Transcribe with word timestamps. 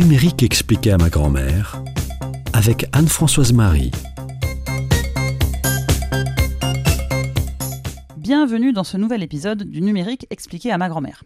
numérique 0.00 0.42
expliqué 0.42 0.92
à 0.92 0.96
ma 0.96 1.10
grand-mère 1.10 1.82
avec 2.54 2.86
Anne-Françoise 2.94 3.52
Marie. 3.52 3.90
Bienvenue 8.16 8.72
dans 8.72 8.82
ce 8.82 8.96
nouvel 8.96 9.22
épisode 9.22 9.64
du 9.64 9.82
numérique 9.82 10.26
expliqué 10.30 10.72
à 10.72 10.78
ma 10.78 10.88
grand-mère. 10.88 11.22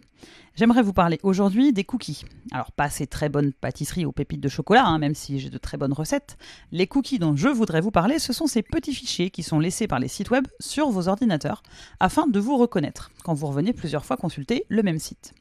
J'aimerais 0.55 0.81
vous 0.81 0.91
parler 0.91 1.19
aujourd'hui 1.23 1.71
des 1.71 1.85
cookies. 1.85 2.25
Alors 2.51 2.73
pas 2.73 2.89
ces 2.89 3.07
très 3.07 3.29
bonnes 3.29 3.53
pâtisseries 3.53 4.05
aux 4.05 4.11
pépites 4.11 4.41
de 4.41 4.49
chocolat, 4.49 4.83
hein, 4.85 4.99
même 4.99 5.15
si 5.15 5.39
j'ai 5.39 5.49
de 5.49 5.57
très 5.57 5.77
bonnes 5.77 5.93
recettes. 5.93 6.37
Les 6.73 6.85
cookies 6.85 7.19
dont 7.19 7.37
je 7.37 7.47
voudrais 7.47 7.79
vous 7.79 7.91
parler, 7.91 8.19
ce 8.19 8.33
sont 8.33 8.45
ces 8.45 8.61
petits 8.61 8.93
fichiers 8.93 9.29
qui 9.29 9.41
sont 9.41 9.59
laissés 9.59 9.87
par 9.87 9.99
les 9.99 10.09
sites 10.09 10.31
web 10.31 10.47
sur 10.59 10.89
vos 10.89 11.07
ordinateurs 11.07 11.63
afin 12.01 12.27
de 12.27 12.39
vous 12.41 12.57
reconnaître 12.57 13.11
quand 13.23 13.35
vous 13.35 13.47
revenez 13.47 13.71
plusieurs 13.71 14.03
fois 14.03 14.17
consulter 14.17 14.65
le 14.67 14.83
même 14.83 14.99
site. 14.99 15.33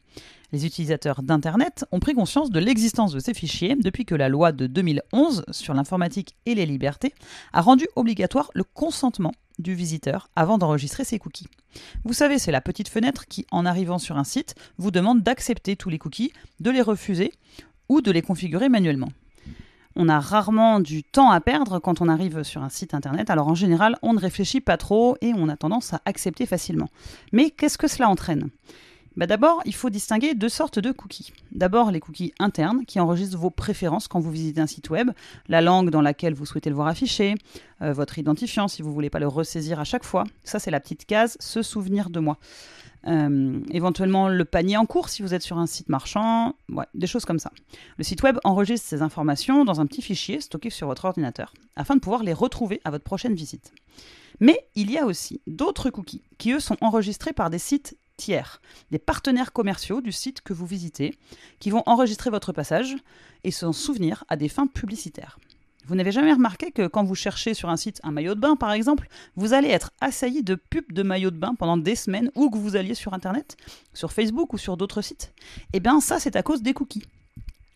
Les 0.52 0.66
utilisateurs 0.66 1.22
d'Internet 1.22 1.84
ont 1.90 1.98
pris 1.98 2.14
conscience 2.14 2.50
de 2.50 2.60
l'existence 2.60 3.12
de 3.12 3.18
ces 3.18 3.34
fichiers 3.34 3.74
depuis 3.74 4.04
que 4.04 4.14
la 4.14 4.28
loi 4.28 4.52
de 4.52 4.66
2011 4.66 5.44
sur 5.50 5.74
l'informatique 5.74 6.36
et 6.46 6.54
les 6.54 6.66
libertés 6.66 7.12
a 7.52 7.60
rendu 7.60 7.88
obligatoire 7.96 8.50
le 8.54 8.62
consentement 8.62 9.32
du 9.58 9.74
visiteur 9.74 10.28
avant 10.36 10.58
d'enregistrer 10.58 11.04
ses 11.04 11.18
cookies. 11.18 11.48
Vous 12.04 12.12
savez, 12.12 12.38
c'est 12.38 12.52
la 12.52 12.60
petite 12.60 12.88
fenêtre 12.88 13.26
qui, 13.26 13.46
en 13.50 13.66
arrivant 13.66 13.98
sur 13.98 14.16
un 14.16 14.24
site, 14.24 14.54
vous 14.78 14.90
demande 14.90 15.22
d'accepter 15.22 15.76
tous 15.76 15.90
les 15.90 15.98
cookies, 15.98 16.32
de 16.60 16.70
les 16.70 16.82
refuser 16.82 17.32
ou 17.88 18.00
de 18.00 18.10
les 18.10 18.22
configurer 18.22 18.68
manuellement. 18.68 19.10
On 19.96 20.08
a 20.08 20.18
rarement 20.18 20.80
du 20.80 21.04
temps 21.04 21.30
à 21.30 21.40
perdre 21.40 21.78
quand 21.78 22.00
on 22.00 22.08
arrive 22.08 22.42
sur 22.42 22.62
un 22.62 22.68
site 22.68 22.94
internet, 22.94 23.30
alors 23.30 23.46
en 23.46 23.54
général, 23.54 23.96
on 24.02 24.12
ne 24.12 24.18
réfléchit 24.18 24.60
pas 24.60 24.76
trop 24.76 25.16
et 25.20 25.32
on 25.34 25.48
a 25.48 25.56
tendance 25.56 25.94
à 25.94 26.00
accepter 26.04 26.46
facilement. 26.46 26.88
Mais 27.32 27.50
qu'est-ce 27.50 27.78
que 27.78 27.86
cela 27.86 28.08
entraîne? 28.08 28.50
Bah 29.16 29.26
D'abord, 29.26 29.62
il 29.64 29.74
faut 29.74 29.90
distinguer 29.90 30.34
deux 30.34 30.48
sortes 30.48 30.78
de 30.78 30.92
cookies. 30.92 31.32
D'abord, 31.52 31.90
les 31.90 32.00
cookies 32.00 32.32
internes 32.38 32.84
qui 32.84 33.00
enregistrent 33.00 33.38
vos 33.38 33.50
préférences 33.50 34.08
quand 34.08 34.20
vous 34.20 34.30
visitez 34.30 34.60
un 34.60 34.66
site 34.66 34.90
web, 34.90 35.10
la 35.48 35.60
langue 35.60 35.90
dans 35.90 36.02
laquelle 36.02 36.34
vous 36.34 36.46
souhaitez 36.46 36.70
le 36.70 36.76
voir 36.76 36.88
affiché, 36.88 37.34
euh, 37.82 37.92
votre 37.92 38.18
identifiant 38.18 38.68
si 38.68 38.82
vous 38.82 38.88
ne 38.88 38.94
voulez 38.94 39.10
pas 39.10 39.20
le 39.20 39.28
ressaisir 39.28 39.78
à 39.80 39.84
chaque 39.84 40.04
fois. 40.04 40.24
Ça, 40.42 40.58
c'est 40.58 40.70
la 40.70 40.80
petite 40.80 41.06
case 41.06 41.36
se 41.40 41.62
souvenir 41.62 42.10
de 42.10 42.20
moi. 42.20 42.38
Euh, 43.06 43.60
éventuellement 43.70 44.28
le 44.28 44.46
panier 44.46 44.78
en 44.78 44.86
cours 44.86 45.10
si 45.10 45.20
vous 45.20 45.34
êtes 45.34 45.42
sur 45.42 45.58
un 45.58 45.66
site 45.66 45.90
marchand, 45.90 46.54
ouais, 46.70 46.86
des 46.94 47.06
choses 47.06 47.26
comme 47.26 47.38
ça. 47.38 47.50
Le 47.98 48.04
site 48.04 48.22
web 48.22 48.38
enregistre 48.44 48.88
ces 48.88 49.02
informations 49.02 49.64
dans 49.64 49.80
un 49.80 49.86
petit 49.86 50.00
fichier 50.00 50.40
stocké 50.40 50.70
sur 50.70 50.86
votre 50.86 51.04
ordinateur 51.04 51.52
afin 51.76 51.96
de 51.96 52.00
pouvoir 52.00 52.22
les 52.22 52.32
retrouver 52.32 52.80
à 52.84 52.90
votre 52.90 53.04
prochaine 53.04 53.34
visite. 53.34 53.72
Mais 54.40 54.66
il 54.74 54.90
y 54.90 54.98
a 54.98 55.04
aussi 55.04 55.40
d'autres 55.46 55.90
cookies 55.90 56.22
qui, 56.38 56.52
eux, 56.52 56.60
sont 56.60 56.76
enregistrés 56.80 57.32
par 57.32 57.50
des 57.50 57.58
sites 57.58 57.96
tiers, 58.16 58.60
des 58.90 58.98
partenaires 58.98 59.52
commerciaux 59.52 60.00
du 60.00 60.12
site 60.12 60.40
que 60.40 60.52
vous 60.52 60.66
visitez, 60.66 61.16
qui 61.58 61.70
vont 61.70 61.82
enregistrer 61.86 62.30
votre 62.30 62.52
passage 62.52 62.96
et 63.44 63.50
s'en 63.50 63.72
souvenir 63.72 64.24
à 64.28 64.36
des 64.36 64.48
fins 64.48 64.66
publicitaires. 64.66 65.38
Vous 65.86 65.94
n'avez 65.94 66.12
jamais 66.12 66.32
remarqué 66.32 66.70
que 66.70 66.86
quand 66.86 67.04
vous 67.04 67.14
cherchez 67.14 67.52
sur 67.52 67.68
un 67.68 67.76
site 67.76 68.00
un 68.04 68.10
maillot 68.10 68.34
de 68.34 68.40
bain, 68.40 68.56
par 68.56 68.72
exemple, 68.72 69.06
vous 69.36 69.52
allez 69.52 69.68
être 69.68 69.90
assailli 70.00 70.42
de 70.42 70.54
pubs 70.54 70.92
de 70.92 71.02
maillots 71.02 71.30
de 71.30 71.36
bain 71.36 71.54
pendant 71.54 71.76
des 71.76 71.94
semaines 71.94 72.30
où 72.34 72.48
que 72.48 72.56
vous 72.56 72.76
alliez 72.76 72.94
sur 72.94 73.12
Internet, 73.12 73.58
sur 73.92 74.10
Facebook 74.10 74.54
ou 74.54 74.58
sur 74.58 74.78
d'autres 74.78 75.02
sites? 75.02 75.34
Eh 75.74 75.80
bien 75.80 76.00
ça, 76.00 76.18
c'est 76.18 76.36
à 76.36 76.42
cause 76.42 76.62
des 76.62 76.72
cookies. 76.72 77.04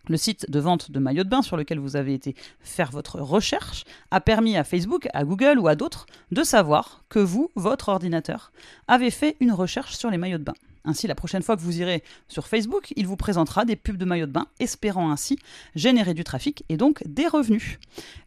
Le 0.08 0.16
site 0.16 0.50
de 0.50 0.58
vente 0.58 0.90
de 0.90 0.98
maillots 0.98 1.24
de 1.24 1.28
bain 1.28 1.42
sur 1.42 1.56
lequel 1.56 1.78
vous 1.78 1.96
avez 1.96 2.14
été 2.14 2.34
faire 2.60 2.90
votre 2.90 3.20
recherche 3.20 3.84
a 4.10 4.20
permis 4.20 4.56
à 4.56 4.64
Facebook, 4.64 5.08
à 5.12 5.24
Google 5.24 5.58
ou 5.58 5.68
à 5.68 5.74
d'autres 5.74 6.06
de 6.32 6.42
savoir 6.42 7.04
que 7.08 7.18
vous, 7.18 7.50
votre 7.54 7.90
ordinateur, 7.90 8.52
avez 8.86 9.10
fait 9.10 9.36
une 9.40 9.52
recherche 9.52 9.96
sur 9.96 10.10
les 10.10 10.18
maillots 10.18 10.38
de 10.38 10.44
bain. 10.44 10.54
Ainsi, 10.84 11.06
la 11.06 11.14
prochaine 11.14 11.42
fois 11.42 11.56
que 11.56 11.62
vous 11.62 11.80
irez 11.80 12.02
sur 12.28 12.46
Facebook, 12.46 12.92
il 12.96 13.06
vous 13.06 13.16
présentera 13.16 13.64
des 13.64 13.76
pubs 13.76 13.96
de 13.96 14.04
maillots 14.04 14.26
de 14.26 14.32
bain, 14.32 14.46
espérant 14.60 15.10
ainsi 15.10 15.38
générer 15.74 16.14
du 16.14 16.24
trafic 16.24 16.64
et 16.68 16.76
donc 16.76 17.02
des 17.06 17.26
revenus. 17.26 17.78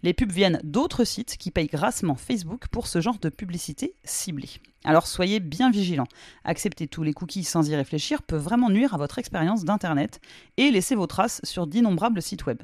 Les 0.04 0.14
pubs 0.14 0.32
viennent 0.32 0.60
d'autres 0.64 1.04
sites 1.04 1.38
qui 1.38 1.52
payent 1.52 1.68
grassement 1.68 2.16
Facebook 2.16 2.68
pour 2.68 2.88
ce 2.88 3.02
genre 3.02 3.20
de 3.20 3.30
publicité 3.30 3.94
ciblée. 4.04 4.50
Alors 4.84 5.08
soyez 5.08 5.40
bien 5.40 5.70
vigilants. 5.70 6.08
Accepter 6.44 6.88
tous 6.88 7.04
les 7.04 7.14
cookies 7.14 7.44
sans 7.44 7.70
y 7.70 7.76
réfléchir 7.76 8.24
peut 8.24 8.38
vraiment 8.38 8.70
nuire 8.70 8.94
à 8.94 8.98
votre 8.98 9.20
expérience 9.20 9.64
d'Internet 9.64 10.20
et 10.58 10.72
laisser 10.72 10.96
vos 10.96 11.08
traces 11.08 11.42
sur 11.44 11.68
d'innombrables 11.68 12.22
sites 12.22 12.46
web. 12.46 12.62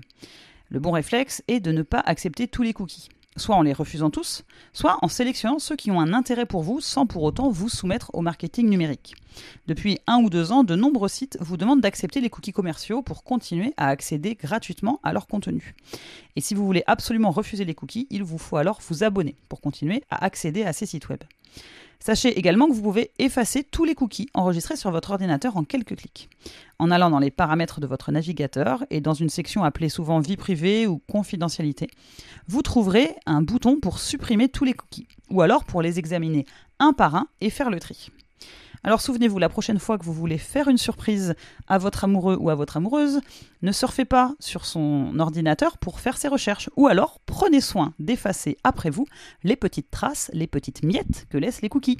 Le 0.70 0.80
bon 0.80 0.92
réflexe 0.92 1.44
est 1.48 1.60
de 1.60 1.72
ne 1.72 1.84
pas 1.84 2.00
accepter 2.00 2.48
tous 2.48 2.64
les 2.64 2.74
cookies 2.74 3.10
soit 3.38 3.56
en 3.56 3.62
les 3.62 3.74
refusant 3.74 4.10
tous, 4.10 4.44
soit 4.74 4.98
en 5.02 5.08
sélectionnant 5.08 5.60
ceux 5.60 5.76
qui 5.76 5.92
ont 5.92 6.00
un 6.00 6.14
intérêt 6.14 6.46
pour 6.46 6.64
vous 6.64 6.82
sans 6.82 7.06
pour 7.06 7.24
autant 7.24 7.50
vous 7.50 7.70
soumettre 7.70 8.12
au 8.14 8.22
marketing 8.22 8.70
numérique. 8.70 9.16
Depuis 9.68 10.00
un 10.08 10.18
ou 10.18 10.30
deux 10.30 10.52
ans, 10.52 10.64
de 10.64 10.76
nombreux 10.76 11.10
sites 11.10 11.38
vous 11.40 11.58
demandent 11.58 11.82
d'accepter 11.82 12.22
les 12.22 12.30
cookies 12.30 12.52
commerciaux 12.52 13.02
pour 13.02 13.24
continuer 13.24 13.74
à 13.78 13.90
accéder 13.90 14.36
gratuitement 14.36 15.00
à 15.04 15.14
leur 15.14 15.28
contenu. 15.28 15.76
Et 16.36 16.42
si 16.42 16.56
vous 16.56 16.66
voulez 16.66 16.84
absolument 16.88 17.32
refuser 17.32 17.66
les 17.66 17.76
cookies, 17.76 18.08
il 18.10 18.24
vous 18.24 18.38
faut 18.38 18.58
alors 18.58 18.80
vous 18.88 19.04
abonner 19.04 19.36
pour 19.50 19.62
continuer 19.62 20.04
à 20.10 20.24
accéder 20.24 20.64
à 20.64 20.74
ces 20.74 20.86
sites 20.86 21.10
web. 21.10 21.24
Sachez 22.00 22.38
également 22.40 22.68
que 22.68 22.74
vous 22.74 22.82
pouvez 22.82 23.12
effacer 23.20 23.64
tous 23.64 23.84
les 23.84 23.96
cookies 23.96 24.30
enregistrés 24.34 24.78
sur 24.78 24.92
votre 24.92 25.12
ordinateur 25.12 25.58
en 25.58 25.64
quelques 25.64 25.98
clics. 25.98 26.30
En 26.80 26.90
allant 26.90 27.10
dans 27.10 27.20
les 27.20 27.32
paramètres 27.32 27.82
de 27.82 27.88
votre 27.88 28.12
navigateur 28.12 28.86
et 28.90 29.02
dans 29.02 29.14
une 29.14 29.30
section 29.30 29.64
appelée 29.64 29.90
souvent 29.90 30.20
vie 30.20 30.38
privée 30.38 30.88
ou 30.88 31.02
confidentialité, 31.12 31.90
vous 32.48 32.62
trouverez 32.62 33.16
un 33.26 33.42
bouton 33.42 33.80
pour 33.80 34.00
supprimer 34.00 34.48
tous 34.48 34.64
les 34.64 34.74
cookies, 34.74 35.08
ou 35.30 35.42
alors 35.42 35.66
pour 35.66 35.82
les 35.82 36.00
examiner 36.00 36.46
un 36.80 36.94
par 36.94 37.16
un 37.16 37.28
et 37.42 37.50
faire 37.50 37.70
le 37.70 37.80
tri. 37.80 38.10
Alors 38.88 39.02
souvenez-vous, 39.02 39.38
la 39.38 39.50
prochaine 39.50 39.80
fois 39.80 39.98
que 39.98 40.06
vous 40.06 40.14
voulez 40.14 40.38
faire 40.38 40.70
une 40.70 40.78
surprise 40.78 41.36
à 41.68 41.78
votre 41.78 42.06
amoureux 42.06 42.38
ou 42.40 42.50
à 42.50 42.56
votre 42.56 42.78
amoureuse, 42.78 43.20
ne 43.62 43.74
surfez 43.74 44.06
pas 44.06 44.34
sur 44.40 44.66
son 44.66 45.20
ordinateur 45.20 45.78
pour 45.78 46.00
faire 46.00 46.16
ses 46.16 46.30
recherches. 46.30 46.70
Ou 46.78 46.88
alors 46.88 47.20
prenez 47.26 47.60
soin 47.60 47.94
d'effacer 48.00 48.56
après 48.64 48.90
vous 48.90 49.06
les 49.44 49.58
petites 49.58 49.92
traces, 49.92 50.32
les 50.32 50.48
petites 50.48 50.86
miettes 50.86 51.28
que 51.30 51.38
laissent 51.38 51.62
les 51.62 51.68
cookies. 51.68 51.98